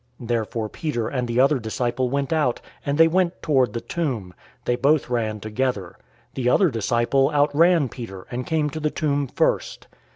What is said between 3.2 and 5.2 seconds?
toward the tomb. 020:004 They both